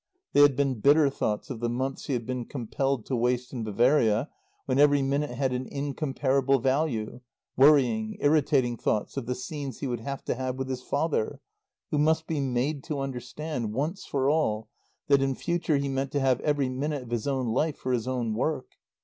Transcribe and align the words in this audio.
They 0.33 0.41
had 0.41 0.55
been 0.55 0.79
bitter 0.79 1.11
thoughts 1.11 1.51
of 1.51 1.59
the 1.59 1.69
months 1.69 2.07
he 2.07 2.13
had 2.13 2.25
been 2.25 2.45
compelled 2.45 3.05
to 3.05 3.15
waste 3.15 3.53
in 3.53 3.63
Bavaria 3.63 4.29
when 4.65 4.79
every 4.79 5.03
minute 5.03 5.29
had 5.29 5.53
an 5.53 5.67
incomparable 5.67 6.57
value; 6.57 7.21
worrying, 7.55 8.17
irritating 8.19 8.77
thoughts 8.77 9.15
of 9.15 9.27
the 9.27 9.35
scenes 9.35 9.79
he 9.79 9.85
would 9.85 9.99
have 9.99 10.23
to 10.25 10.33
have 10.33 10.55
with 10.55 10.69
his 10.69 10.81
father, 10.81 11.39
who 11.91 11.99
must 11.99 12.25
be 12.25 12.39
made 12.39 12.83
to 12.85 12.99
understand, 12.99 13.73
once 13.75 14.03
for 14.03 14.27
all, 14.27 14.69
that 15.05 15.21
in 15.21 15.35
future 15.35 15.77
he 15.77 15.87
meant 15.87 16.11
to 16.13 16.19
have 16.19 16.39
every 16.39 16.67
minute 16.67 17.03
of 17.03 17.11
his 17.11 17.27
own 17.27 17.49
life 17.49 17.77
for 17.77 17.91
his 17.93 18.07
own 18.07 18.33
work. 18.33 18.77